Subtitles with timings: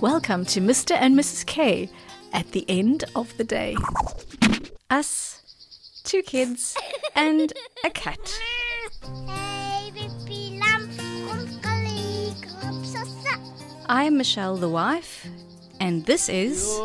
[0.00, 0.92] Welcome to Mr.
[1.00, 1.46] and Mrs.
[1.46, 1.88] K
[2.34, 3.74] at the end of the day.
[4.90, 5.40] Us,
[6.04, 6.76] two kids,
[7.14, 7.50] and
[7.84, 8.20] a cat.
[13.88, 15.26] I'm Michelle, the wife,
[15.80, 16.76] and this is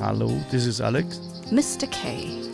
[0.00, 1.20] Hello, this is Alex.
[1.52, 1.88] Mr.
[1.92, 2.48] K.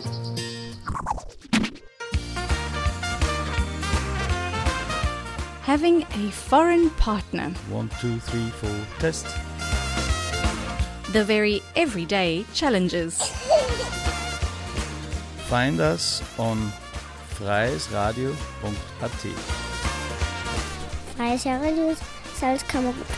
[5.65, 9.25] Having a foreign partner, One, two, three, four, test.
[11.11, 13.17] the very everyday challenges.
[15.49, 16.71] Find us on
[17.35, 19.11] freiesradio.at.
[21.15, 21.95] Freies Radio
[22.35, 23.09] Salzkammergut.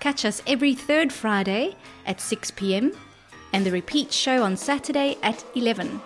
[0.00, 1.76] Catch us every third Friday
[2.06, 2.92] at 6 pm
[3.52, 6.00] and the repeat show on Saturday at 11.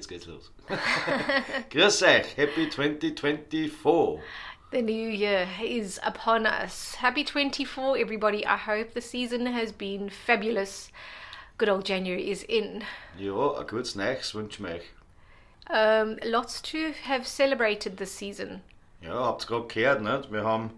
[0.00, 0.50] Jetzt geht's los.
[1.68, 4.18] Grüß euch, Happy 2024.
[4.70, 6.94] The new year is upon us.
[6.94, 8.46] Happy 24, everybody.
[8.46, 10.90] I hope the season has been fabulous.
[11.58, 12.82] Good old January is in.
[13.18, 14.88] Ja, gutes Neues wünschen wir euch.
[15.68, 18.62] Um, lots to have celebrated this season.
[19.02, 20.32] Ja, habt ihr gerade gehört, nicht?
[20.32, 20.70] Wir haben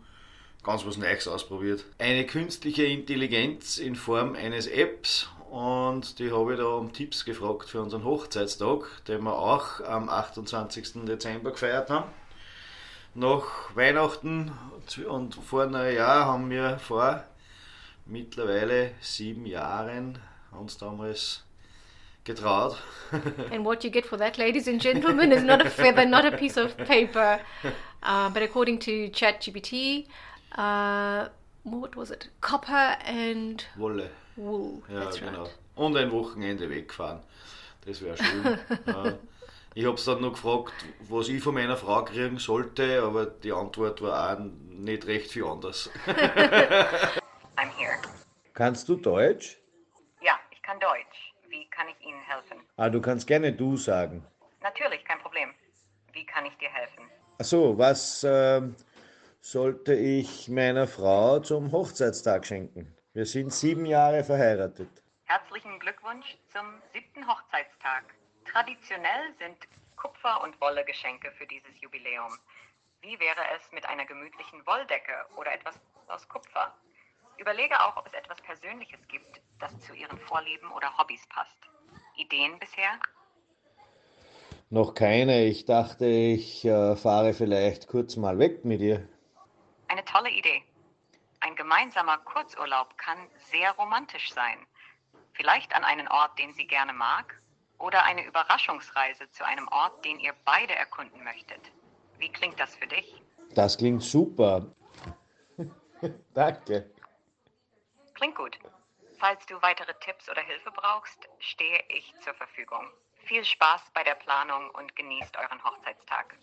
[0.64, 1.84] ganz was Neues ausprobiert.
[1.98, 7.69] Eine künstliche Intelligenz in Form eines Apps und die habe ich da um Tipps gefragt
[7.69, 11.05] für unseren Hochzeitstag, den wir auch am 28.
[11.05, 12.11] Dezember gefeiert haben.
[13.14, 14.50] Nach Weihnachten
[15.06, 17.25] und vor Neujahr haben wir vor
[18.06, 20.19] mittlerweile sieben Jahren
[20.58, 21.45] uns damals
[22.25, 22.78] getraut.
[23.50, 26.30] And what you get for that, ladies and gentlemen, is not a feather, not a
[26.30, 27.41] piece of paper.
[28.03, 30.06] Uh, but according to ChatGPT,
[30.56, 31.28] uh,
[31.64, 32.28] what was it?
[32.41, 34.10] Copper and Wolle.
[34.36, 34.82] wool.
[34.88, 35.44] Ja, That's genau.
[35.44, 35.58] right.
[35.77, 37.20] Und ein Wochenende wegfahren.
[37.86, 38.58] Das wäre schön.
[38.86, 39.18] ja.
[39.74, 40.72] Ich habe es dann noch gefragt,
[41.08, 45.45] was ich von meiner Frau kriegen sollte, aber die Antwort war auch nicht recht viel
[45.45, 45.89] anders.
[46.06, 47.96] I'm here.
[48.52, 49.58] Kannst du Deutsch?
[50.20, 51.33] Ja, ich kann Deutsch.
[51.48, 52.58] Wie kann ich Ihnen helfen?
[52.77, 54.22] Ah, du kannst gerne du sagen.
[54.62, 55.51] Natürlich, kein Problem.
[56.12, 57.05] Wie kann ich dir helfen?
[57.39, 58.77] Ach so, was ähm,
[59.42, 62.97] sollte ich meiner Frau zum Hochzeitstag schenken?
[63.13, 64.89] Wir sind sieben Jahre verheiratet.
[65.25, 68.05] Herzlichen Glückwunsch zum siebten Hochzeitstag.
[68.51, 69.57] Traditionell sind
[69.97, 72.33] Kupfer- und Wolle-Geschenke für dieses Jubiläum.
[73.01, 75.75] Wie wäre es mit einer gemütlichen Wolldecke oder etwas
[76.07, 76.73] aus Kupfer?
[77.36, 81.58] Überlege auch, ob es etwas Persönliches gibt, das zu Ihren Vorlieben oder Hobbys passt.
[82.17, 83.01] Ideen bisher?
[84.70, 85.45] Noch keine.
[85.47, 89.08] Ich dachte, ich äh, fahre vielleicht kurz mal weg mit ihr.
[89.92, 90.63] Eine tolle Idee.
[91.41, 93.16] Ein gemeinsamer Kurzurlaub kann
[93.50, 94.58] sehr romantisch sein.
[95.33, 97.40] Vielleicht an einen Ort, den sie gerne mag,
[97.78, 101.60] oder eine Überraschungsreise zu einem Ort, den ihr beide erkunden möchtet.
[102.18, 103.22] Wie klingt das für dich?
[103.55, 104.66] Das klingt super.
[106.34, 106.90] Danke.
[108.14, 108.58] Klingt gut.
[109.18, 112.86] Falls du weitere Tipps oder Hilfe brauchst, stehe ich zur Verfügung.
[113.24, 116.36] Viel Spaß bei der Planung und genießt euren Hochzeitstag.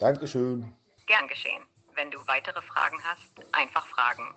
[0.00, 0.74] Dankeschön.
[1.06, 1.62] Gern geschehen.
[1.94, 4.34] Wenn du weitere Fragen hast, einfach fragen.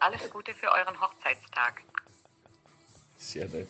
[0.00, 1.82] Alles Gute für euren Hochzeitstag.
[3.16, 3.68] Sehr nett.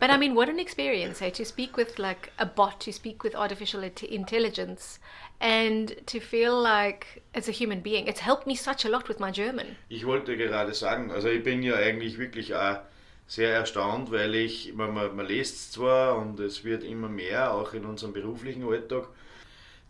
[0.00, 1.30] But I mean, what an experience, eh?
[1.30, 4.98] To speak with like a bot, to speak with artificial int- intelligence,
[5.40, 8.06] and to feel like as a human being.
[8.06, 9.76] It's helped me such a lot with my German.
[9.90, 12.78] Ich wollte gerade sagen, also ich bin ja eigentlich wirklich auch
[13.26, 17.52] sehr erstaunt, weil ich, man, man, man liest es zwar und es wird immer mehr,
[17.52, 19.06] auch in unserem beruflichen Alltag,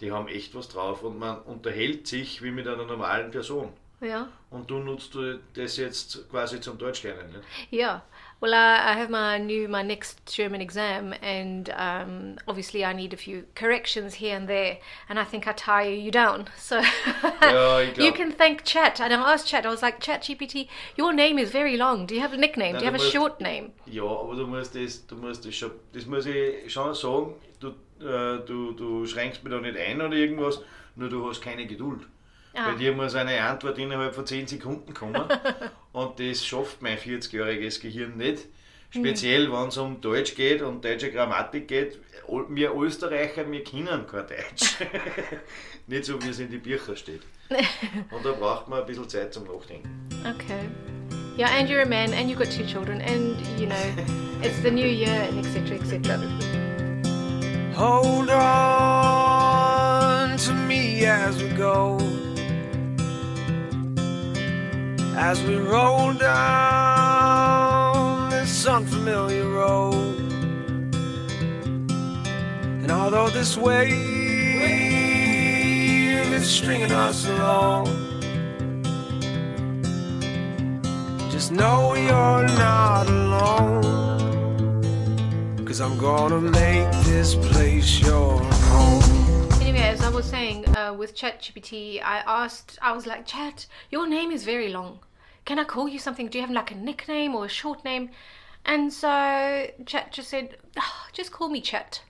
[0.01, 3.73] die haben echt was drauf und man unterhält sich wie mit einer normalen Person.
[4.03, 4.29] Yeah.
[4.49, 5.15] Und du nutzt
[5.55, 7.45] das jetzt quasi zum Deutschlernen, nicht?
[7.71, 8.03] Yeah.
[8.41, 13.13] Well, I, I have my new my next German exam, and um, obviously I need
[13.13, 14.79] a few corrections here and there,
[15.11, 16.47] and I think I tire you down.
[16.57, 16.77] So
[17.43, 18.99] Ja, ich you can thank Chat.
[19.03, 19.67] And I asked Chat.
[19.67, 22.07] I was like, Chat GPT, your name is very long.
[22.07, 22.73] Do you have a nickname?
[22.73, 23.73] Na, Do you have du a musst- short name?
[23.85, 27.35] Ja, aber du musst das, du musst das schon, das muss ich schon sagen,
[28.01, 30.63] äh, du, du schränkst mich da nicht ein oder irgendwas,
[30.97, 32.01] nur du hast keine Geduld.
[32.53, 35.23] Bei dir muss eine Antwort innerhalb von 10 Sekunden kommen
[35.93, 38.47] und das schafft mein 40-jähriges Gehirn nicht.
[38.91, 41.99] Speziell, wenn es um Deutsch geht und deutsche Grammatik geht.
[42.49, 44.79] Wir Österreicher, wir kennen kein Deutsch.
[45.87, 47.23] nicht so, wie es in die Bücher steht.
[48.11, 49.89] Und da braucht man ein bisschen Zeit zum Nachdenken.
[50.25, 50.69] Okay.
[51.37, 53.75] Yeah, and you're a man, and you've got two children, and you know,
[54.43, 55.79] it's the new year, and etc.
[55.79, 56.70] etc.
[57.75, 59.61] Hold on
[60.37, 61.99] to me as we go.
[65.17, 67.61] As we roll down
[68.31, 70.19] this unfamiliar road.
[72.83, 73.93] And although this wave
[76.33, 77.87] is stringing us along,
[81.31, 84.00] just know you're not alone.
[85.71, 89.53] Cause I'm gonna make this place your home.
[89.63, 94.09] Anyway, as I was saying uh, with ChatGPT, I asked, I was like, Chat, your
[94.09, 94.99] name is very long.
[95.45, 96.27] Can I call you something?
[96.27, 98.11] Do you have like a nickname or a short name?
[98.65, 102.03] And so Chat just said, "Ah, just call me Chat.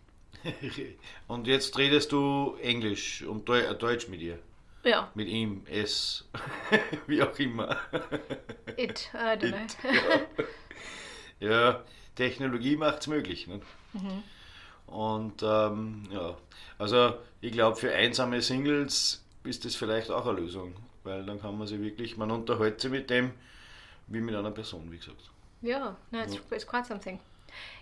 [1.28, 4.38] Und jetzt redest du Englisch und Deu äh, Deutsch mit ihr.
[4.86, 6.24] Yeah, Mit ihm, es,
[7.06, 7.76] wie auch immer.
[8.78, 10.44] it, I don't know.
[11.40, 11.82] Ja,
[12.20, 13.46] Technologie macht es möglich.
[13.46, 13.60] Ne?
[14.86, 16.36] Und ähm, ja,
[16.78, 21.56] also ich glaube, für einsame Singles ist das vielleicht auch eine Lösung, weil dann kann
[21.56, 23.32] man sich wirklich, man unterhält sich mit dem
[24.08, 25.30] wie mit einer Person, wie gesagt.
[25.62, 27.20] Yeah, no, it's, it's quite something.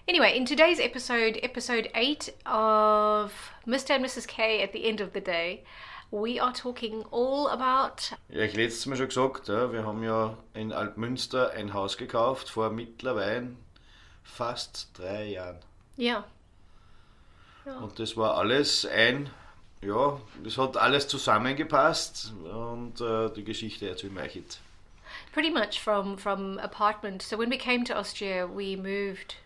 [0.09, 3.33] Anyway, in today's episode, episode 8 of
[3.67, 3.95] Mr.
[3.95, 4.27] and Mrs.
[4.27, 5.65] K at the end of the day,
[6.11, 10.37] we are talking all about Ja, ich letztes Mal schon gesagt, ja, wir haben ja
[10.55, 13.49] in Altmünster ein Haus gekauft vor mittlerweile
[14.29, 15.59] fast drei Jahren.
[15.99, 16.25] yeah,
[17.65, 19.29] Und das war alles ein,
[19.83, 24.61] ja, das hat alles zusammengepasst und äh, die Geschichte erzählen wir euch jetzt.
[25.33, 27.23] pretty much from from apartment.
[27.23, 29.37] So when we came to Austria, we moved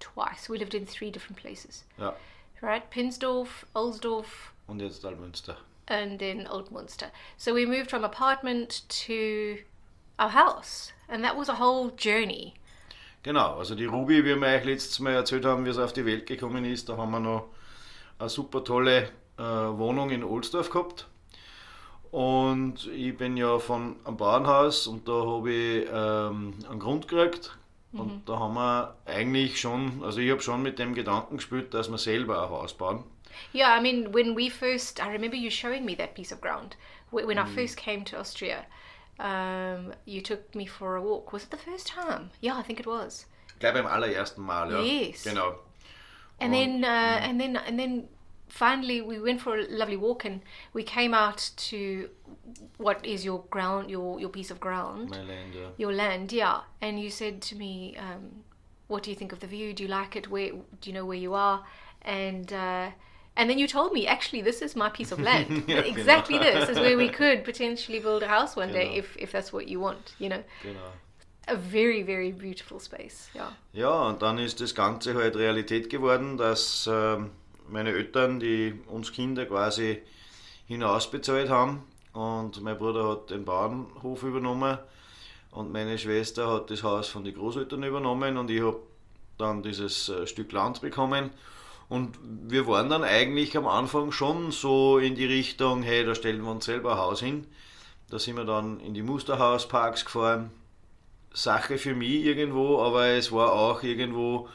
[0.00, 0.48] twice.
[0.48, 2.14] We lived in three different places, Ja,
[2.62, 2.88] right?
[2.90, 5.56] Pinsdorf, Olsdorf, und jetzt Altmünster.
[5.88, 7.10] and then Old Munster.
[7.38, 9.58] So we moved from apartment to
[10.18, 12.54] our house, and that was a whole journey.
[13.22, 16.06] Genau, also die Ruby, wie wir euch letztes Mal erzählt haben, wie sie auf die
[16.06, 17.48] Welt gekommen ist, da haben wir noch
[18.18, 21.06] eine super tolle äh, Wohnung in Ohlsdorf gehabt.
[22.10, 27.54] Und ich bin ja von einem Bauernhaus und da habe ich ähm, einen Grund gekriegt.
[27.92, 31.90] Und da haben wir eigentlich schon, also ich habe schon mit dem Gedanken gespielt, dass
[31.90, 33.02] wir selber ein Haus bauen.
[33.54, 36.76] Yeah, I mean, when we first, I remember you showing me that piece of ground.
[37.10, 38.64] Wh- When I first came to Austria,
[39.18, 41.32] um, you took me for a walk.
[41.32, 42.30] Was it the first time?
[42.40, 43.26] Yeah, I think it was.
[43.60, 44.80] Gleich beim allerersten Mal, ja.
[44.80, 45.24] Yes.
[45.24, 45.54] Genau.
[46.40, 48.08] And then, uh, and then, and then,
[48.48, 50.40] finally, we went for a lovely walk, and
[50.72, 52.08] we came out to
[52.76, 55.68] what is your ground, your your piece of ground, Mein Land, ja.
[55.76, 56.60] your land, yeah.
[56.80, 58.44] And you said to me, um,
[58.86, 59.74] "What do you think of the view?
[59.74, 60.30] Do you like it?
[60.30, 61.64] Where do you know where you are?"
[62.02, 62.90] And uh,
[63.38, 65.64] and then you told me, actually, this is my piece of land.
[65.66, 66.52] Yeah, exactly genau.
[66.60, 68.98] this is where we could potentially build a house one day Genau.
[68.98, 70.14] if if that's what you want.
[70.18, 70.92] You know, Genau.
[71.46, 73.30] a very very beautiful space.
[73.34, 73.52] Yeah.
[73.72, 77.30] Ja, und dann ist das Ganze halt Realität geworden, dass ähm,
[77.68, 80.02] meine Eltern, die uns Kinder quasi
[80.66, 81.82] hinausbezahlt haben
[82.12, 84.78] und mein Bruder hat den Bauernhof übernommen
[85.52, 88.80] und meine Schwester hat das Haus von den Großeltern übernommen und ich habe
[89.38, 91.30] dann dieses äh, Stück Land bekommen.
[91.88, 96.42] Und wir waren dann eigentlich am Anfang schon so in die Richtung, hey, da stellen
[96.42, 97.46] wir uns selber ein Haus hin.
[98.10, 100.50] Da sind wir dann in die Musterhausparks gefahren,
[101.32, 104.48] Sache für mich irgendwo, aber es war auch irgendwo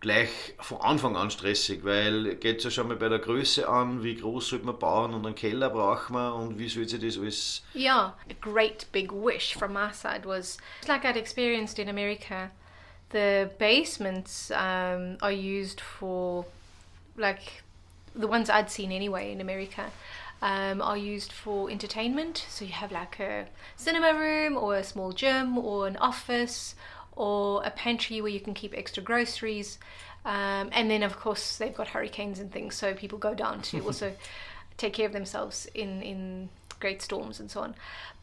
[0.00, 4.16] gleich von Anfang an stressig, weil geht ja schon mal bei der Größe an, wie
[4.16, 7.62] groß sollte man bauen und einen Keller braucht man und wie soll sich das alles.
[7.74, 12.50] Yeah, a great big wish from my side was like I'd experienced in America.
[13.10, 16.44] The basements um, are used for,
[17.16, 17.62] like,
[18.14, 19.90] the ones I'd seen anyway in America,
[20.42, 22.44] um, are used for entertainment.
[22.48, 23.46] So you have like a
[23.76, 26.74] cinema room or a small gym or an office
[27.14, 29.78] or a pantry where you can keep extra groceries.
[30.24, 33.80] Um, and then, of course, they've got hurricanes and things, so people go down to
[33.86, 34.12] also
[34.76, 36.48] take care of themselves in, in
[36.80, 37.74] great storms and so on.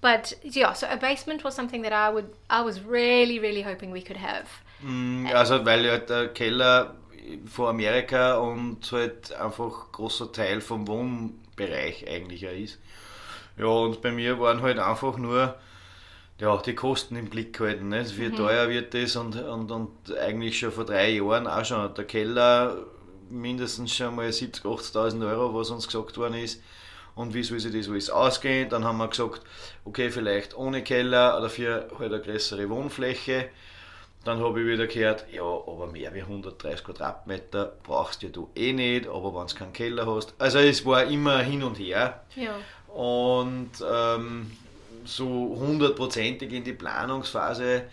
[0.01, 3.89] But yeah, so a basement was something that I would I was really really hoping
[3.89, 4.49] we could have.
[4.83, 6.93] Mm, Also, weil ja der Keller
[7.45, 12.79] von Amerika und halt einfach großer Teil vom Wohnbereich eigentlich ja ist.
[13.57, 15.55] Ja, und bei mir waren halt einfach nur
[16.39, 17.89] ja, die Kosten im Blick gehalten.
[17.89, 18.17] Nicht?
[18.17, 22.05] Wie teuer wird das und, und, und eigentlich schon vor drei Jahren auch schon der
[22.05, 22.77] Keller
[23.29, 26.61] mindestens schon mal 70.000, 80.000 Euro, was uns gesagt worden ist.
[27.15, 28.69] Und wie soll sich das alles ausgehen?
[28.69, 29.41] Dann haben wir gesagt,
[29.85, 33.49] okay, vielleicht ohne Keller, dafür halt eine größere Wohnfläche.
[34.23, 38.71] Dann habe ich wieder gehört, ja, aber mehr wie 130 Quadratmeter brauchst ja du eh
[38.71, 40.33] nicht, aber wenn du keinen Keller hast.
[40.39, 42.21] Also es war immer hin und her.
[42.37, 42.55] Yeah.
[42.87, 44.51] Und ähm,
[45.03, 45.25] so
[45.59, 47.83] hundertprozentig in die Planungsphase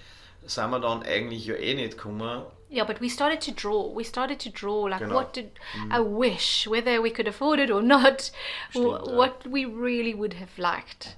[0.47, 2.43] sind wir dann eigentlich ja eh nicht gekommen.
[2.71, 3.93] Yeah, but we started to draw.
[3.93, 5.15] We started to draw like Genau.
[5.15, 5.51] what did
[5.93, 8.31] I wish, whether we could afford it or not,
[8.71, 9.17] Stimmt, ja.
[9.17, 11.17] what we really would have liked.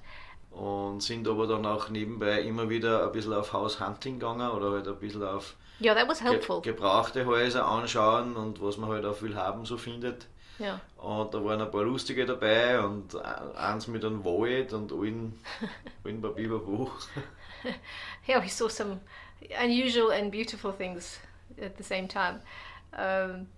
[0.53, 4.87] Und sind aber dann auch nebenbei immer wieder ein bisschen auf Haushunting gegangen oder halt
[4.87, 9.77] ein bisschen auf was ge gebrauchte Häuser anschauen und was man halt auf Willhaben so
[9.77, 10.27] findet.
[10.59, 10.81] Ja.
[10.97, 13.17] Und da waren ein paar lustige dabei und
[13.57, 15.41] eins mit einem Wald und allen,
[16.05, 16.91] allen Babibabo.
[18.29, 19.01] yeah, we saw some
[19.59, 21.19] unusual and beautiful things
[21.61, 22.41] at the same time.
[22.93, 23.49] Um,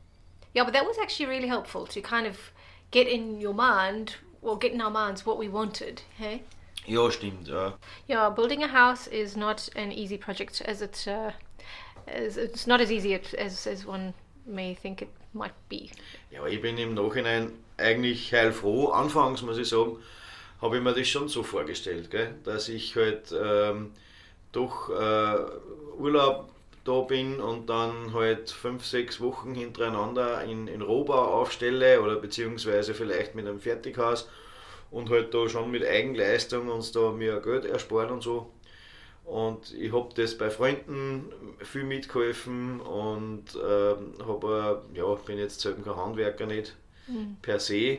[0.54, 2.52] yeah, but that was actually really helpful to kind of
[2.90, 6.02] get in your mind, or get in our minds what we wanted.
[6.16, 6.42] Hey.
[6.86, 7.78] Ja, stimmt, ja.
[8.08, 11.32] Yeah, building a house is not an easy project, as it uh,
[12.06, 14.12] as it's not as easy as as one
[14.46, 15.88] may think it might be.
[16.30, 18.90] Ja, ich bin im Nachhinein eigentlich heilfroh.
[18.90, 19.96] Anfangs muss ich sagen,
[20.60, 22.34] habe ich mir das schon so vorgestellt, gell?
[22.44, 23.92] dass ich halt ähm,
[24.52, 26.50] doch äh, Urlaub
[26.84, 32.94] da bin und dann halt fünf, sechs Wochen hintereinander in, in Rohbau aufstelle oder beziehungsweise
[32.94, 34.28] vielleicht mit einem Fertighaus
[34.90, 38.50] und halt da schon mit Eigenleistung uns da mir Geld ersparen und so.
[39.24, 45.82] Und ich habe das bei Freunden viel mitgeholfen und ähm, habe, ja, bin jetzt selber
[45.82, 46.76] kein Handwerker nicht
[47.06, 47.36] Mhm.
[47.42, 47.98] per se,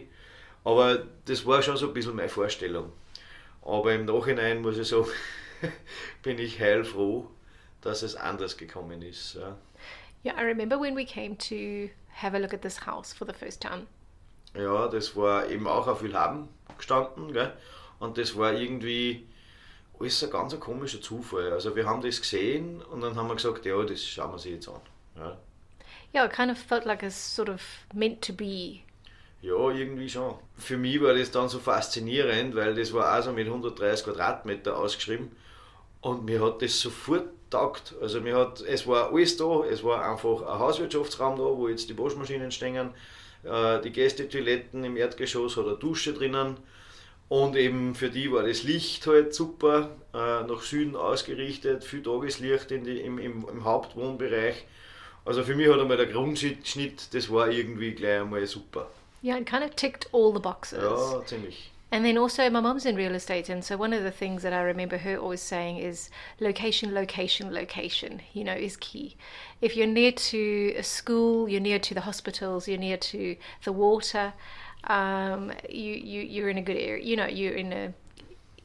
[0.64, 2.92] aber das war schon so ein bisschen meine Vorstellung.
[3.62, 5.08] Aber im Nachhinein muss ich sagen,
[6.24, 7.28] bin ich heilfroh,
[7.82, 9.36] dass es anders gekommen ist.
[9.36, 9.58] Ja.
[10.26, 11.90] Yeah, I remember when we came to
[12.22, 13.86] have a look at this house for the first time.
[14.56, 17.34] Ja, das war eben auch auf Wilhaben gestanden.
[17.34, 17.54] Gell?
[18.00, 19.28] Und das war irgendwie
[20.00, 21.52] alles ein ganz ein komischer Zufall.
[21.54, 24.54] Also wir haben das gesehen und dann haben wir gesagt, ja, das schauen wir sich
[24.54, 24.82] jetzt an.
[25.18, 25.38] Ja,
[26.14, 27.62] Yeah, it kind of felt like it's sort of
[27.94, 28.82] meant to be.
[29.42, 30.36] ja irgendwie schon.
[30.58, 34.78] Für mich war das dann so faszinierend, weil das war auch so mit 130 Quadratmeter
[34.78, 35.32] ausgeschrieben
[36.02, 37.96] und mir hat das sofort taugt.
[38.02, 41.90] Also mir hat, es war alles da, es war einfach ein Hauswirtschaftsraum da, wo jetzt
[41.90, 42.92] die Waschmaschinen stehen,
[43.46, 46.58] äh, die Gästetoiletten im Erdgeschoss eine Dusche drinnen
[47.28, 52.72] und eben für die war das Licht halt super, äh, nach Süden ausgerichtet, viel Tageslicht
[52.72, 54.66] in die, im, im, im Hauptwohnbereich.
[55.26, 58.88] Also für mich hat einmal der Grundschnitt, das war irgendwie gleich einmal super.
[59.24, 60.84] Yeah, it kind of ticked all the boxes.
[60.84, 61.72] Ja, ziemlich.
[61.96, 64.52] And then also, my mum's in real estate, and so one of the things that
[64.52, 66.10] I remember her always saying is
[66.42, 69.16] location, location, location, you know, is key.
[69.62, 73.72] If you're near to a school, you're near to the hospitals, you're near to the
[73.72, 74.34] water,
[74.84, 77.94] um, you, you, you're in a good area, you know, you're in a,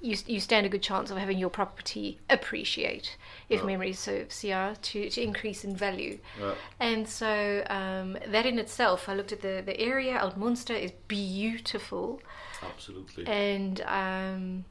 [0.00, 3.16] you, you stand a good chance of having your property appreciate,
[3.48, 6.18] if memory serves, yeah, to, to increase in value.
[6.38, 6.52] Ja.
[6.78, 12.20] And so um, that in itself, I looked at the, the area, Altmunster is beautiful.
[12.62, 13.26] Absolutely.
[13.26, 14.64] and um,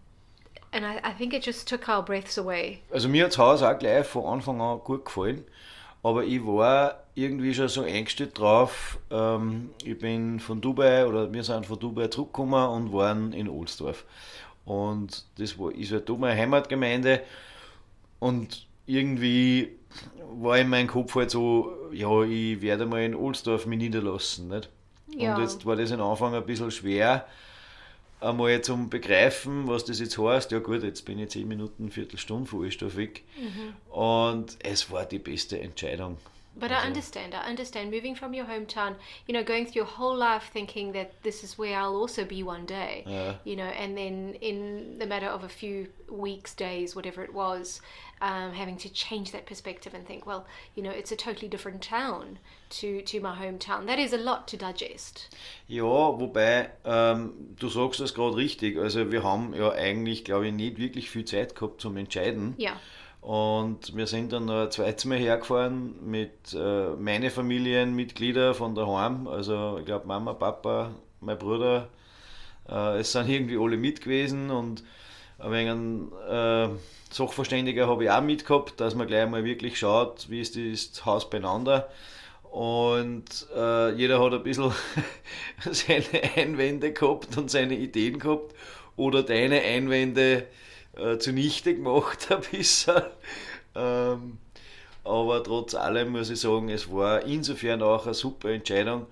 [0.71, 2.81] and I, I think it just took our breaths away.
[2.93, 5.43] Also mir hat das Haus auch gleich von Anfang an gut gefallen,
[6.03, 8.99] aber ich war irgendwie schon so eingestellt drauf.
[9.09, 14.05] Ähm, ich bin von Dubai oder wir sind von Dubai zurückgekommen und waren in Ohlsdorf.
[14.69, 17.21] Und das war, ist halt meine Heimatgemeinde
[18.19, 19.69] und irgendwie
[20.31, 24.49] war in meinem Kopf halt so, ja, ich werde mal in Ohlsdorf mich niederlassen.
[24.49, 24.69] Nicht?
[25.17, 25.35] Ja.
[25.35, 27.25] Und jetzt war das am Anfang ein bisschen schwer,
[28.21, 30.51] einmal zum Begreifen, was das jetzt heißt.
[30.51, 33.23] Ja gut, jetzt bin ich zehn Minuten, Viertelstunde von Ohlsdorf weg.
[33.89, 36.19] Und es war die beste Entscheidung.
[36.59, 37.33] But I understand.
[37.33, 38.95] I understand moving from your hometown.
[39.27, 42.43] You know, going through your whole life thinking that this is where I'll also be
[42.43, 43.03] one day.
[43.07, 43.35] Ja.
[43.43, 47.81] You know, and then in the matter of a few weeks, days, whatever it was,
[48.21, 51.81] um, having to change that perspective and think, well, you know, it's a totally different
[51.81, 52.39] town
[52.69, 53.85] to to my hometown.
[53.85, 55.29] That is a lot to digest.
[55.67, 58.77] Ja, wobei, ähm, du sagst das gerade richtig.
[58.77, 62.55] Also wir haben ja eigentlich, glaube ich, nicht wirklich viel Zeit gehabt zum Entscheiden.
[62.59, 62.77] Yeah.
[63.21, 69.27] Und wir sind dann noch zweites Mal hergefahren mit äh, meinen Familienmitgliedern von daheim.
[69.27, 71.89] Also ich glaube Mama, Papa, mein Bruder.
[72.69, 74.83] Äh, es sind irgendwie alle mit gewesen und
[75.37, 76.69] ein wenig einen äh,
[77.11, 81.29] Sachverständiger habe ich auch mitgehabt, dass man gleich mal wirklich schaut, wie ist das Haus
[81.29, 81.89] beieinander.
[82.43, 84.71] Und äh, jeder hat ein bisschen
[85.71, 88.55] seine Einwände gehabt und seine Ideen gehabt
[88.95, 90.47] oder deine Einwände
[90.99, 93.03] äh, zunichte gemacht ein bisschen.
[93.75, 94.37] Ähm,
[95.03, 99.07] aber trotz allem muss ich sagen, es war insofern auch eine super Entscheidung,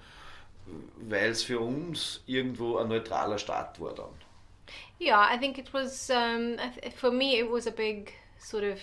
[0.98, 4.10] weil es für uns irgendwo ein neutraler Start war dann.
[5.00, 6.58] Yeah, I think it was um,
[6.96, 7.38] for me.
[7.38, 8.80] It was a big sort of,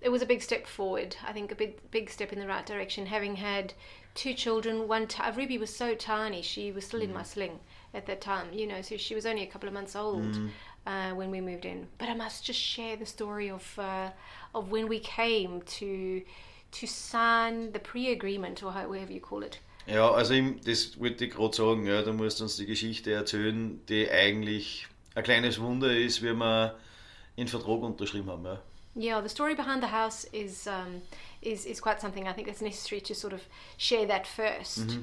[0.00, 1.16] it was a big step forward.
[1.28, 3.06] I think a big big step in the right direction.
[3.06, 3.74] Having had
[4.14, 6.40] two children, one t- Ruby was so tiny.
[6.40, 7.58] She was still in my sling
[7.92, 8.52] at that time.
[8.52, 10.38] You know, so she was only a couple of months old
[10.86, 11.86] uh, when we moved in.
[11.98, 14.10] But I must just share the story of uh,
[14.54, 16.22] of when we came to
[16.72, 19.58] to sign the pre-agreement or however you call it.
[19.86, 24.10] Ja, also das wollte ich gerade sagen, ja, du musst uns die Geschichte erzählen, die
[24.10, 26.74] eigentlich ein kleines Wunder ist, wie wir
[27.36, 28.44] einen Vertrag unterschrieben haben.
[28.44, 28.60] Ja.
[28.96, 31.02] Yeah, the story behind the house is um,
[31.42, 33.40] is, is quite something I think that's necessary to sort of
[33.76, 34.98] share that first.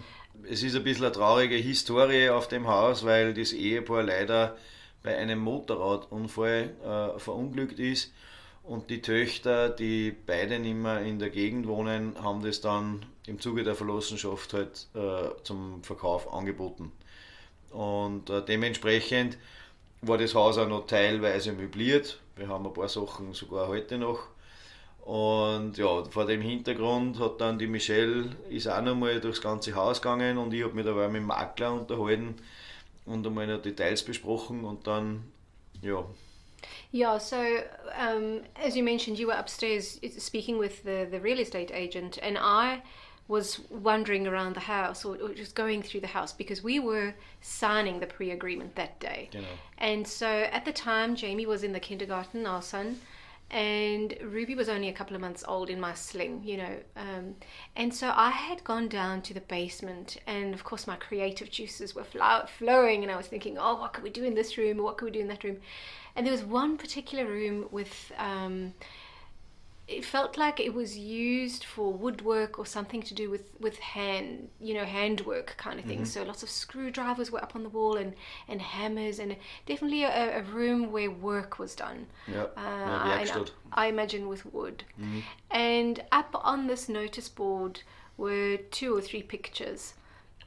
[0.49, 4.57] Es ist ein bisschen eine traurige Historie auf dem Haus, weil das Ehepaar leider
[5.03, 8.13] bei einem Motorradunfall äh, verunglückt ist
[8.63, 13.39] und die Töchter, die beide nicht mehr in der Gegend wohnen, haben das dann im
[13.39, 16.91] Zuge der Verlassenschaft halt äh, zum Verkauf angeboten.
[17.71, 19.37] Und äh, dementsprechend
[20.01, 22.19] war das Haus auch noch teilweise möbliert.
[22.35, 24.19] Wir haben ein paar Sachen sogar heute noch.
[25.01, 29.73] Und ja, vor dem Hintergrund hat dann die Michelle ist auch noch mal durchs ganze
[29.73, 32.35] Haus gegangen und ich habe mich dabei mit dem Makler unterhalten
[33.05, 35.23] und einmal noch Details besprochen und dann,
[35.81, 36.05] ja,
[36.91, 37.63] Yeah, so
[37.97, 42.37] um, as you mentioned, you were upstairs speaking with the, the real estate agent, and
[42.37, 42.83] I
[43.27, 47.13] was wandering around the house or, or just going through the house because we were
[47.41, 49.29] signing the pre agreement that day.
[49.31, 49.47] genau.
[49.77, 52.99] And so at the time, Jamie was in the kindergarten, our son,
[53.51, 56.77] and Ruby was only a couple of months old in my sling, you know.
[56.95, 57.35] Um,
[57.75, 61.93] and so I had gone down to the basement, and of course, my creative juices
[61.93, 64.77] were flow- flowing, and I was thinking, oh, what could we do in this room,
[64.77, 65.57] what could we do in that room?
[66.15, 68.11] And there was one particular room with.
[68.17, 68.73] Um,
[69.87, 74.49] it felt like it was used for woodwork or something to do with with hand
[74.59, 76.05] you know handwork kind of thing.
[76.05, 78.13] So lots of screwdrivers were up on the wall and
[78.47, 79.35] and hammers and
[79.65, 82.07] definitely a, a room where work was done.
[82.27, 83.25] Ja, uh, I,
[83.73, 84.83] I imagine with wood.
[85.49, 87.81] And up on this notice board
[88.17, 89.93] were two or three pictures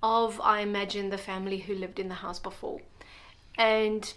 [0.02, 2.80] of i imagine the family who lived in the house before.
[3.56, 4.12] And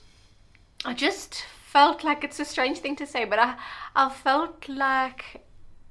[0.86, 3.56] I just felt like it's a strange thing to say, but I,
[3.94, 5.44] I felt like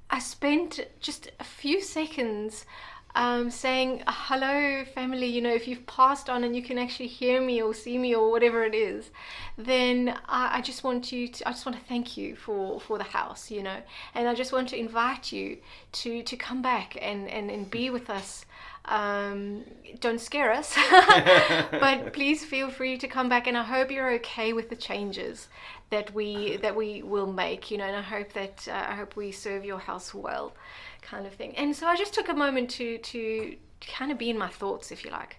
[0.09, 2.64] I spent just a few seconds
[3.14, 7.42] um, saying, Hello, family, you know, if you've passed on and you can actually hear
[7.42, 9.11] me or see me or whatever it is,
[9.59, 12.97] then I, I just want you to, I just want to thank you for, for
[12.97, 13.80] the house, you know,
[14.14, 15.59] and I just want to invite you
[15.92, 18.47] to, to come back and, and, and be with us.
[18.86, 19.64] Um,
[20.00, 20.76] don't scare us,
[21.70, 25.49] but please feel free to come back, and I hope you're okay with the changes
[25.90, 27.70] that we that we will make.
[27.70, 30.52] You know, and I hope that uh, I hope we serve your house well,
[31.02, 31.56] kind of thing.
[31.56, 34.92] And so I just took a moment to to kind of be in my thoughts,
[34.92, 35.36] if you like.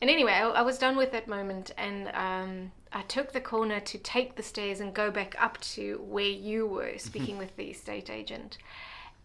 [0.00, 3.80] And anyway, I, I was done with that moment, and um, I took the corner
[3.80, 7.70] to take the stairs and go back up to where you were speaking with the
[7.70, 8.58] estate agent.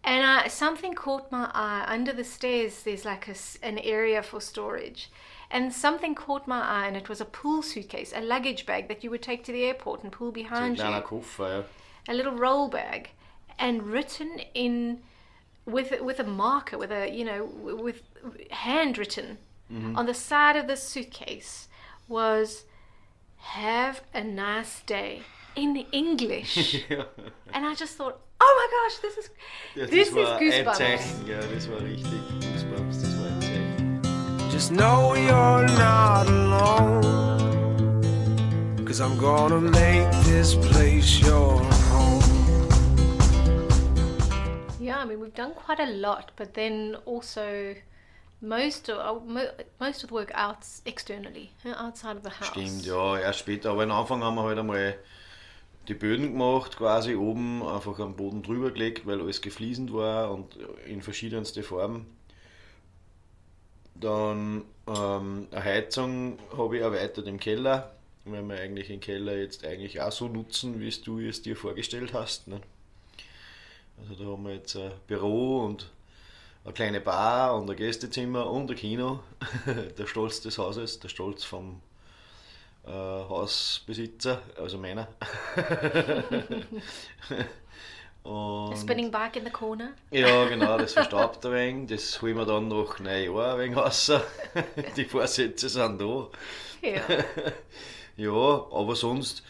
[0.04, 1.84] And I, something caught my eye.
[1.88, 5.10] Under the stairs, there's like a an area for storage.
[5.50, 9.04] And something caught my eye, and it was a pool suitcase, a luggage bag that
[9.04, 11.64] you would take to the airport and pull behind you Koffer,
[12.08, 13.10] a little roll bag
[13.58, 15.00] and written in
[15.66, 18.02] with with a marker with a you know with
[18.50, 19.38] handwritten
[19.96, 21.68] on the side of the suitcase
[22.06, 22.64] was
[23.38, 25.22] have a nice day
[25.56, 26.84] in English
[27.52, 29.30] and I just thought oh my gosh this is
[29.74, 33.26] ja this das war is ein goosebumps Zeichen, ja, das war richtig Goosebumps, das war
[33.26, 34.00] ein Zeichen.
[34.52, 37.02] Just know you're not alone.
[38.84, 42.22] Cause I'm gonna make this place your home.
[44.80, 47.74] yeah I mean we've done quite a lot but then also
[48.40, 49.46] most of uh,
[49.80, 53.70] most of the work out externally outside of the house Stimmt, ja, erst später.
[53.70, 54.94] Aber am Anfang haben wir halt einmal
[55.88, 60.56] die Böden gemacht, quasi oben einfach am Boden drüber gelegt, weil alles gefliesend war und
[60.86, 62.06] in verschiedenste Farben.
[63.94, 67.94] Dann ähm, eine Heizung habe ich erweitert im Keller,
[68.24, 71.56] weil wir eigentlich den Keller jetzt eigentlich auch so nutzen, wie es du es dir
[71.56, 72.48] vorgestellt hast.
[72.48, 72.60] Ne?
[74.00, 75.90] Also da haben wir jetzt ein Büro und
[76.64, 79.20] eine kleine Bar und ein Gästezimmer und ein Kino.
[79.98, 81.80] der Stolz des Hauses, der Stolz vom
[82.86, 85.08] äh, Hausbesitzer, also meiner.
[88.22, 91.88] und, spinning bike in the corner ja, genau, das verstaubt ein wenig.
[91.90, 94.12] Das holen wir dann nach Neujahr ein wenig raus.
[94.96, 96.28] Die Vorsätze sind da.
[96.82, 97.00] yeah
[98.16, 99.42] Ja, aber sonst,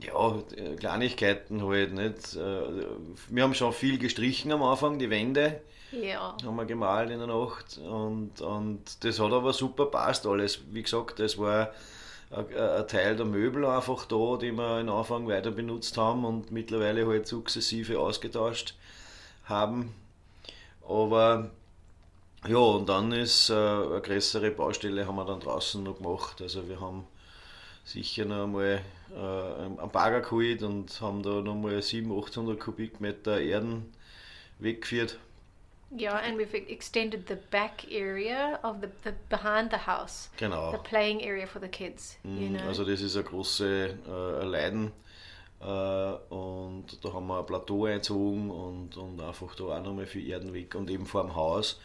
[0.00, 0.34] ja,
[0.78, 2.36] Kleinigkeiten halt nicht.
[2.36, 2.86] Äh,
[3.28, 5.60] Wir haben schon viel gestrichen am Anfang, die Wände
[5.92, 10.60] yeah haben wir gemalt in der Nacht und, und das hat aber super passt alles.
[10.70, 11.72] Wie gesagt, das war
[12.30, 16.50] ein, ein Teil der Möbel einfach da, die wir am Anfang weiter benutzt haben und
[16.52, 18.74] mittlerweile halt sukzessive ausgetauscht
[19.44, 19.94] haben.
[20.88, 21.50] Aber
[22.48, 26.40] ja, und dann ist äh, eine größere Baustelle haben wir dann draußen noch gemacht.
[26.40, 27.06] Also wir haben
[27.84, 28.80] sicher noch einmal
[29.14, 33.92] äh, einen Bagger geholt und haben da noch mal 700, 800 Kubikmeter Erden
[34.58, 35.18] weggeführt.
[35.96, 40.70] Yeah, and we've extended the back area of the, the behind the house, Genau.
[40.70, 42.16] the playing area for the kids.
[42.24, 44.92] You Mhm, know, Also das ist eine große äh, ein Leiden
[45.62, 45.64] Äh,
[46.34, 50.54] und da haben wir ein Plateau eingezogen und, und einfach da auch nochmal viel Erden
[50.54, 50.74] weg.
[50.74, 51.78] Und eben vor dem Haus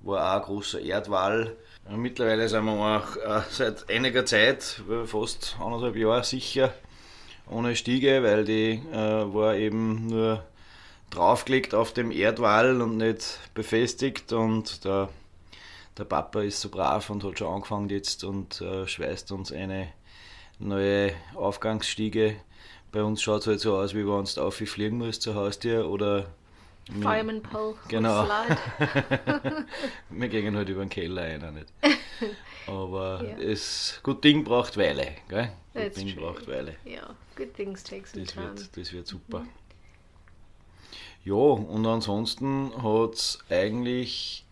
[0.00, 1.56] war auch ein großer Erdwall.
[1.90, 6.72] Mittlerweile sind wir auch äh, seit einiger Zeit, fast anderthalb Jahre sicher,
[7.50, 10.44] ohne Stiege, weil die äh, war eben nur
[11.10, 14.32] draufgelegt auf dem Erdwall und nicht befestigt.
[14.32, 15.08] Und der,
[15.96, 19.88] der Papa ist so brav und hat schon angefangen jetzt und äh, schweißt uns eine
[20.58, 22.36] neue Aufgangsstiege.
[22.92, 25.88] Bei uns schaut es halt so aus, wie wenn du auf fliegen musst zur Haustür
[25.88, 26.26] oder
[27.02, 27.74] Fireman Pole.
[27.88, 28.26] Genau.
[30.10, 31.72] Wir gehen halt über den Keller rein, nicht.
[32.68, 33.44] Aber Ja.
[33.44, 35.44] das gut Ding braucht Weile, gell?
[35.44, 36.22] Gut That's Ding true.
[36.32, 36.76] braucht Weile.
[36.86, 38.46] Yeah, good things take some Das time.
[38.48, 39.44] wird, das wird super.
[41.26, 44.44] Ja, und ansonsten hat es eigentlich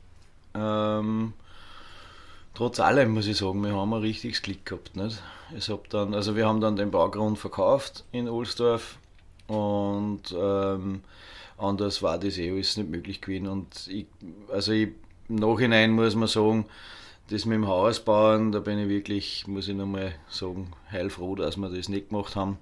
[0.57, 1.33] ähm,
[2.53, 4.97] trotz allem, muss ich sagen, wir haben ein richtiges Glück gehabt.
[4.97, 5.23] Nicht?
[5.57, 8.99] Es hab dann, also wir haben dann den Baugrund verkauft in Ohlsdorf
[9.47, 11.03] und ähm,
[11.59, 13.47] anders war das eh alles nicht möglich gewesen.
[13.47, 14.07] Und ich,
[14.51, 14.89] also ich,
[15.29, 16.67] im Nachhinein muss man sagen,
[17.31, 21.57] das mit dem Haus bauen, da bin ich wirklich, muss ich nochmal sagen, heilfroh, dass
[21.57, 22.59] wir das nicht gemacht haben.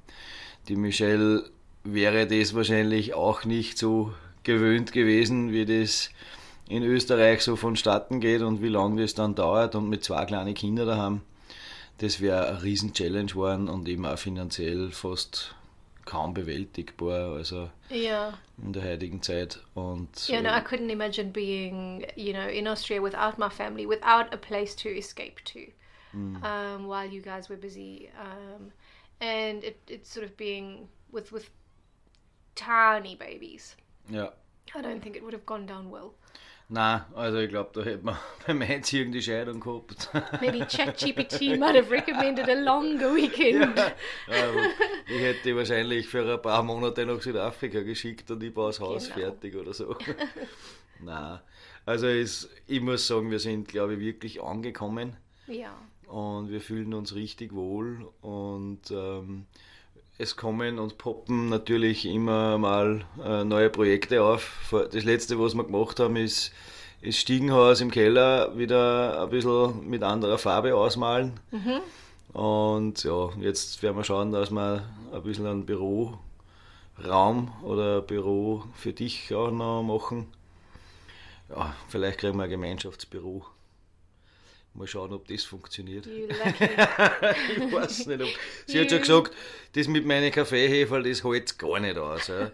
[0.68, 1.50] Die Michelle
[1.84, 6.10] wäre das wahrscheinlich auch nicht so gewöhnt gewesen, wie das
[6.68, 10.54] in Österreich so vonstatten geht und wie lange das dann dauert und mit zwei kleinen
[10.54, 11.20] Kindern daheim.
[11.98, 15.54] Das wäre eine riesen Challenge geworden und eben auch finanziell fast
[16.04, 18.36] kaum bewältigbar, also Yeah.
[18.60, 19.60] in der heutigen Zeit.
[19.74, 24.32] Und Yeah, no, I couldn't imagine being, you know, in Austria without my family, without
[24.32, 25.60] a place to escape to,
[26.12, 28.72] um, while you guys were busy, um,
[29.20, 31.48] and it, it's sort of being with with
[32.54, 33.76] tiny babies.
[34.08, 34.32] ja.
[34.74, 36.12] I don't think it would have gone down well.
[36.68, 40.08] Nein, also ich glaube, da hätte man beim Einziehen die Scheidung gehabt.
[40.40, 43.78] Maybe ChatGPT might have recommended a longer weekend.
[44.30, 44.56] Ähm,
[45.06, 48.80] ich hätte die wahrscheinlich für ein paar Monate nach Südafrika geschickt und ich baue das
[48.80, 49.16] Haus Genau.
[49.26, 49.94] fertig oder so.
[51.00, 51.40] Nein,
[51.84, 55.16] also es, ich muss sagen, wir sind, glaube ich, wirklich angekommen
[55.48, 55.74] Yeah.
[56.06, 59.44] und wir fühlen uns richtig wohl und ähm,
[60.22, 64.72] es kommen und poppen natürlich immer mal äh, neue Projekte auf.
[64.92, 66.52] Das letzte, was wir gemacht haben, ist
[67.04, 71.40] das Stiegenhaus im Keller wieder ein bisschen mit anderer Farbe ausmalen.
[72.32, 76.18] Und ja, jetzt werden wir schauen, dass wir ein bisschen einen Büroraum
[77.62, 80.28] oder Büro für dich auch noch machen.
[81.50, 83.44] Ja, vielleicht kriegen wir ein Gemeinschaftsbüro.
[84.74, 86.06] Mal schauen, ob das funktioniert.
[86.06, 88.28] Ich weiß nicht, ob.
[88.66, 89.32] Sie hat schon gesagt,
[89.74, 92.28] das mit meinen Kaffeeheferl, das hält gar nicht aus.
[92.28, 92.50] Ja.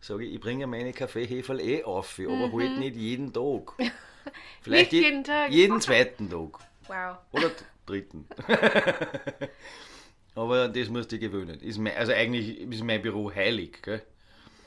[0.00, 3.72] Sage ich, ich bringe meine Kaffeeheferl eh auf, aber halt nicht jeden Tag.
[4.60, 4.98] Vielleicht Mhm.
[4.98, 5.50] Nicht jeden Tag.
[5.50, 6.58] jeden zweiten Tag.
[6.88, 7.16] wow.
[7.32, 7.50] Oder
[7.86, 8.26] dritten.
[10.34, 11.60] aber das musst du gewöhnen.
[11.60, 13.82] Ist mein, also eigentlich ist mein Büro heilig.
[13.82, 14.02] Gell?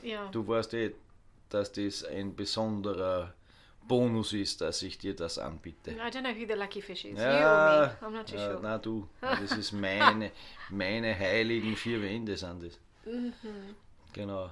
[0.04, 0.28] Yeah.
[0.30, 0.92] Du weißt eh,
[1.48, 3.32] dass das ein besonderer
[3.88, 5.92] Bonus ist, dass ich dir das anbiete.
[5.92, 7.18] I don't know who the lucky fish is.
[7.18, 8.16] Ja, you or me?
[8.16, 8.62] I'm not too ja, sure.
[8.62, 9.08] Nein, du.
[9.20, 10.32] Das ist meine,
[10.70, 12.78] meine heiligen vier Wände sind das.
[13.04, 13.32] Mhm.
[14.12, 14.50] Genau.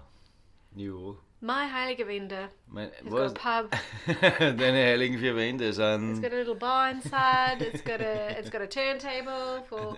[0.76, 1.18] Jo.
[1.44, 2.48] My heilige Winde.
[2.68, 3.34] Mein, It's was?
[3.34, 3.70] got a pub.
[4.56, 7.60] Deine heiligen vier Wände It's got a little bar inside.
[7.60, 9.94] It's got a it's got a turntable for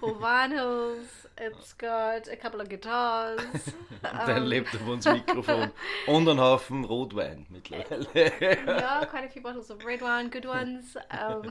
[0.00, 1.06] for vinyls.
[1.36, 3.42] It's got a couple of guitars.
[4.02, 5.70] Dein Um, Laptop und das Mikrofon.
[6.06, 8.06] Und ein Haufen Rotwein mittlerweile.
[8.14, 10.96] yeah, quite a few bottles of red wine, good ones.
[11.10, 11.50] Um,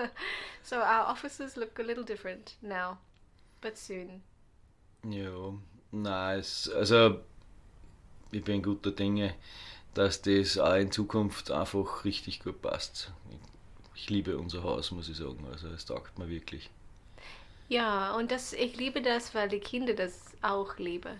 [0.62, 2.98] so our offices look a little different now,
[3.60, 4.22] but soon.
[5.02, 5.54] Ja,
[5.90, 6.68] nice.
[6.68, 7.24] also
[8.32, 9.34] ich bin guter Dinge,
[9.94, 13.12] dass das auch in Zukunft einfach richtig gut passt.
[13.94, 15.44] Ich, liebe unser Haus, muss ich sagen.
[15.50, 16.70] Also es taugt mir wirklich.
[17.68, 20.12] Ja, und das, ich liebe das, weil die Kinder das
[20.42, 21.14] auch lieben.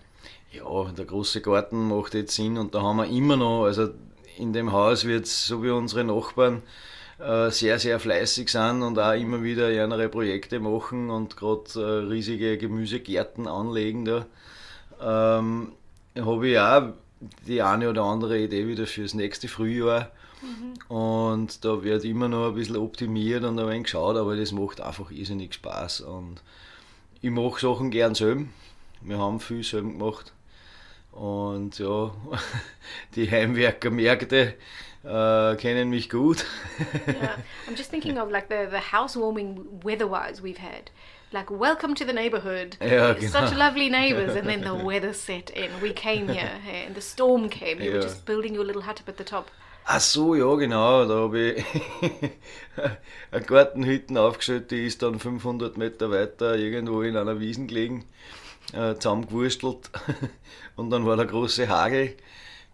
[0.51, 3.89] Ja, der große Garten macht jetzt Sinn und da haben wir immer noch, also
[4.37, 6.61] in dem Haus wird so wie unsere Nachbarn
[7.19, 12.07] äh, sehr, sehr fleißig sind und auch immer wieder ihre Projekte machen und gerade äh,
[12.07, 14.25] riesige Gemüsegärten anlegen da.
[15.01, 15.73] Ähm,
[16.25, 16.93] habe ich auch
[17.47, 20.11] die eine oder andere Idee wieder fürs nächste Frühjahr.
[20.87, 24.81] Und da wird immer noch ein bisschen optimiert und ein wenig geschaut, aber das macht
[24.81, 26.01] einfach irrsinnig Spaß.
[26.01, 26.41] Und
[27.21, 28.45] ich mache Sachen gern selber.
[29.01, 30.33] Wir haben viel selber gemacht.
[31.11, 32.11] Und ja,
[33.15, 34.53] die Heimwerkermärkte
[35.03, 36.45] äh, kennen mich gut.
[37.07, 40.91] Yeah, I'm just thinking of like the, the housewarming weather-wise we've had.
[41.33, 42.77] Like, welcome to the neighborhood.
[42.81, 43.57] Ja, Such genau.
[43.57, 44.35] lovely neighbors.
[44.35, 45.69] And then the weather set in.
[45.81, 46.51] We came here
[46.85, 47.81] and the storm came.
[47.81, 48.01] You were Ja.
[48.01, 49.47] just building your little hut up at the top.
[49.89, 51.65] Ach so, ja genau, da habe ich
[53.31, 58.03] eine Gartenhütte aufgestellt, die ist dann 500 Meter weiter irgendwo in einer Wiesen gelegen.
[58.73, 59.89] äh, zusammengewurstelt
[60.75, 62.17] und dann war der große Hagel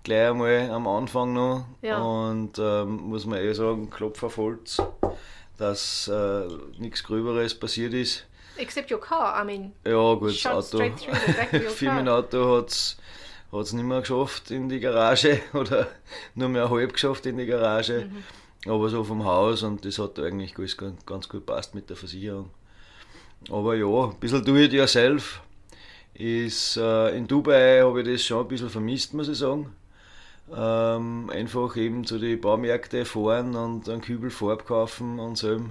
[0.04, 2.00] gleich einmal am Anfang noch Ja.
[2.02, 4.82] und ähm, muss man eh sagen, Klopf auf Holz,
[5.60, 6.48] dass äh,
[6.80, 8.26] nichts Gröberes passiert ist.
[8.58, 9.42] Except your car.
[9.42, 14.70] I mean, Ja gut, das Auto, of your Firmenauto hat es nicht mehr geschafft in
[14.70, 15.88] die Garage oder
[16.36, 18.10] nur mehr halb geschafft in die Garage,
[18.66, 18.72] Mhm.
[18.72, 22.50] aber so vom Haus und das hat eigentlich ganz, ganz gut passt mit der Versicherung.
[23.52, 25.42] Aber ja, ein bisschen do it yourself
[26.14, 29.76] ist, äh, in Dubai habe ich das schon ein bisschen vermisst, muss ich sagen.
[30.56, 35.62] Ähm, einfach eben zu den Baumärkte fahren und einen Kübel Farbe kaufen und so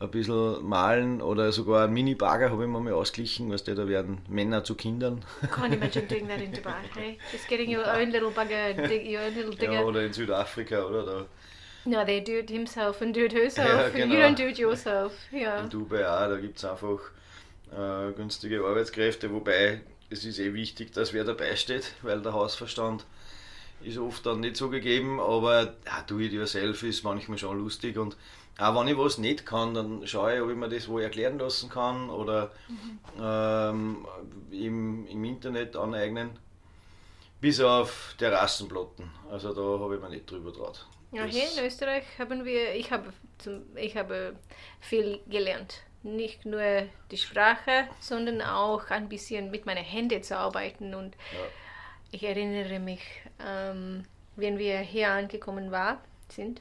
[0.00, 3.88] ein bisschen malen oder sogar einen Mini-Bagger habe ich mir mal ausgeglichen, weißt du, da
[3.88, 5.24] werden Männer zu Kindern.
[5.50, 6.72] can't imagine doing that in Dubai.
[6.94, 9.72] Hey, just getting your own little bugger, dig, your own little digger.
[9.72, 11.04] Ja, oder in Südafrika, oder?
[11.04, 11.26] Da
[11.84, 13.94] No, they do it himself and do it herself.
[13.96, 14.26] Ja, You genau.
[14.26, 15.12] don't do it yourself.
[15.32, 15.62] Yeah.
[15.62, 17.00] in Dubai auch, da gibt es einfach
[17.72, 19.80] äh, günstige Arbeitskräfte, wobei
[20.10, 23.04] es ist eh wichtig, dass wer dabei steht, weil der Hausverstand
[23.82, 27.96] ist oft dann nicht so gegeben, aber ja, do it yourself ist manchmal schon lustig
[27.96, 28.16] und
[28.58, 31.38] auch wenn ich was nicht kann, dann schaue ich, ob ich mir das wo erklären
[31.38, 32.50] lassen kann oder
[33.20, 34.06] ähm,
[34.50, 36.30] im, im Internet aneignen.
[37.40, 39.10] Bis auf Terrassenplatten.
[39.30, 40.86] Also da habe ich mir nicht drüber traut.
[41.12, 44.34] Ja, Das- hier in Österreich haben wir, ich habe, zum, ich habe
[44.80, 45.82] viel gelernt.
[46.02, 50.94] Nicht nur die Sprache, sondern auch ein bisschen mit meinen Händen zu arbeiten.
[50.94, 51.16] Und
[52.10, 53.00] ich erinnere mich,
[53.44, 54.04] ähm,
[54.36, 56.60] wenn wir hier angekommen war, sind,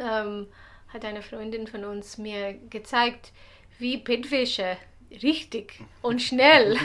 [0.00, 0.46] ähm,
[0.88, 3.32] hat eine Freundin von uns mir gezeigt,
[3.78, 4.76] wie Bettwäsche
[5.22, 6.76] richtig und schnell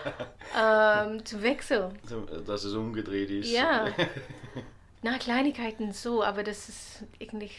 [0.58, 1.98] ähm, zu wechseln.
[2.46, 3.50] dass es umgedreht ist.
[3.50, 3.88] Ja.
[5.02, 7.50] Na, Kleinigkeiten so, aber das ist irgendwie.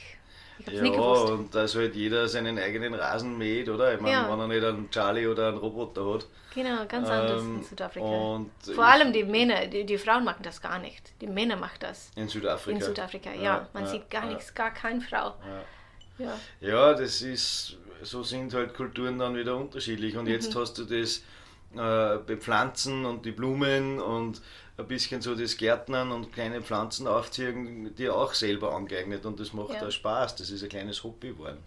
[0.72, 3.94] Ja, und dass halt jeder seinen eigenen Rasen mäht, oder?
[3.94, 4.32] Ich meine, Ja.
[4.32, 6.28] wenn er nicht einen Charlie oder einen Roboter hat.
[6.56, 8.06] Genau, ganz anders Ähm, in Südafrika.
[8.06, 11.14] und Vor allem die Männer, die, die Frauen machen das gar nicht.
[11.22, 12.76] Die Männer machen das In Südafrika.
[12.78, 13.42] in Südafrika, ja.
[13.44, 15.36] Ja, Man ja, sieht gar nichts, gar keine Frau.
[16.18, 16.40] Ja.
[16.62, 20.18] Ja, das ist, so sind halt Kulturen dann wieder unterschiedlich.
[20.18, 20.60] Und jetzt Mhm.
[20.60, 21.22] hast du das
[21.76, 24.42] äh, Bepflanzen und die Blumen und
[24.78, 29.26] ein bisschen so das Gärtnern und kleine Pflanzen aufziehen, dir auch selber angeeignet.
[29.26, 29.88] Und das macht Ja.
[29.88, 30.36] auch Spaß.
[30.36, 31.64] Das ist ein kleines Hobby geworden.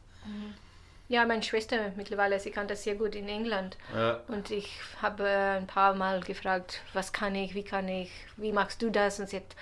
[1.08, 3.76] ja, meine Schwester mittlerweile, sie kann das sehr gut in England.
[3.92, 4.20] Ja.
[4.28, 4.70] Und ich
[5.02, 9.18] habe ein paar Mal gefragt, was kann ich, wie kann ich, wie machst du das?
[9.18, 9.56] Und sie hat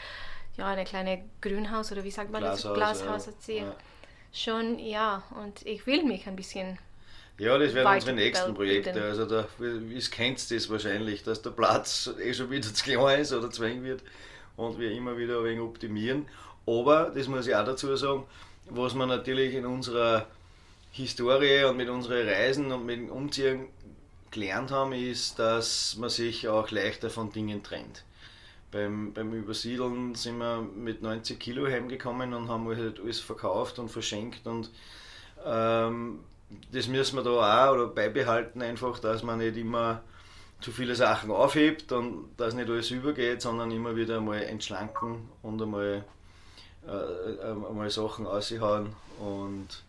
[0.58, 2.60] ja eine kleine Grünhaus oder wie sagt man das?
[2.62, 3.32] Glashaus, Glashaus ja.
[3.32, 3.56] hat sie.
[3.58, 3.74] Ja.
[4.30, 5.22] Schon, ja.
[5.42, 6.78] Und ich will mich ein bisschen
[7.38, 9.00] Ja, das werden unsere nächsten Projekte.
[9.00, 13.32] Also da, wie kennt das wahrscheinlich, dass der Platz eh schon wieder zu klein ist
[13.32, 14.02] oder zu wenig wird
[14.56, 16.26] und wir immer wieder ein wenig optimieren.
[16.66, 18.24] Aber, das muss ich auch dazu sagen,
[18.68, 20.26] was wir natürlich in unserer
[20.90, 23.68] Historie und mit unseren Reisen und mit dem Umziehen
[24.30, 28.04] gelernt haben, ist, dass man sich auch leichter von Dingen trennt.
[28.70, 33.88] Beim, beim Übersiedeln sind wir mit 90 Kilo heimgekommen und haben halt alles verkauft und
[33.88, 34.70] verschenkt und
[35.46, 36.20] ähm,
[36.72, 40.02] das müssen wir da auch oder beibehalten, einfach, dass man nicht immer
[40.60, 45.60] zu viele Sachen aufhebt und dass nicht alles übergeht, sondern immer wieder einmal entschlanken und
[45.62, 46.04] einmal,
[46.86, 49.84] äh, einmal Sachen aushauen und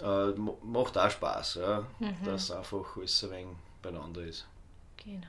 [0.00, 1.86] äh, ma- macht auch Spaß, ja,
[2.24, 4.46] dass einfach alles ein wenig beieinander ist.
[5.02, 5.26] Genau.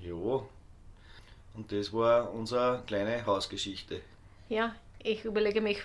[0.00, 0.42] Ja,
[1.54, 4.00] und das war unsere kleine Hausgeschichte.
[4.48, 5.78] Ja, ich überlege mich,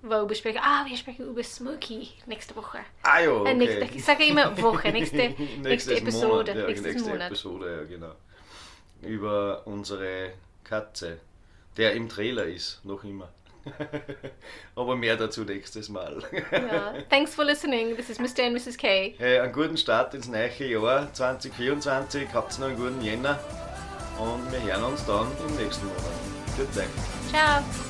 [0.00, 0.60] worüber sprechen.
[0.62, 2.78] Ah, wir sprechen über Smokey nächste Woche.
[3.02, 3.54] Ah ja, Äh, okay.
[3.54, 6.54] nächste, ich sage immer Woche, nächste, nächste Episode.
[6.54, 7.26] Monat, ja, nächste Monat.
[7.26, 8.12] Episode, ja genau.
[9.02, 10.32] Über unsere
[10.64, 11.18] Katze,
[11.76, 13.28] der im Trailer ist, noch immer.
[14.74, 16.22] Aber mehr dazu nächstes Mal.
[16.50, 16.94] Ja.
[17.10, 17.94] Thanks for listening.
[17.94, 18.44] This is Mr.
[18.46, 18.78] and Mrs.
[18.78, 19.14] K.
[19.18, 22.28] Hey, einen guten Start ins neue Jahr 2024.
[22.32, 23.38] Habt noch einen guten Jänner.
[24.18, 26.02] Und wir hören uns dann im nächsten Monat.
[26.56, 26.88] Guten Tag.
[27.30, 27.89] Ciao.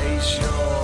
[0.21, 0.80] sure.